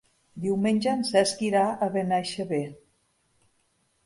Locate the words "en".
0.99-1.03